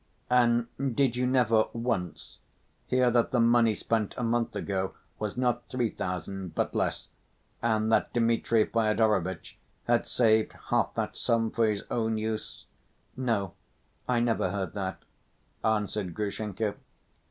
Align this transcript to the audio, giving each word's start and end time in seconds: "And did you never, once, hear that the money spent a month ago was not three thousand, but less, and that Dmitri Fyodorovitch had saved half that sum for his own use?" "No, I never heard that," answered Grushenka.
"And 0.31 0.65
did 0.95 1.15
you 1.15 1.27
never, 1.27 1.67
once, 1.73 2.39
hear 2.87 3.11
that 3.11 3.29
the 3.29 3.39
money 3.39 3.75
spent 3.75 4.15
a 4.17 4.23
month 4.23 4.55
ago 4.55 4.95
was 5.19 5.37
not 5.37 5.67
three 5.67 5.91
thousand, 5.91 6.55
but 6.55 6.73
less, 6.73 7.09
and 7.61 7.91
that 7.91 8.11
Dmitri 8.11 8.65
Fyodorovitch 8.65 9.59
had 9.83 10.07
saved 10.07 10.53
half 10.71 10.95
that 10.95 11.15
sum 11.15 11.51
for 11.51 11.67
his 11.67 11.83
own 11.91 12.17
use?" 12.17 12.65
"No, 13.15 13.53
I 14.09 14.19
never 14.21 14.49
heard 14.49 14.73
that," 14.73 15.03
answered 15.63 16.15
Grushenka. 16.15 16.77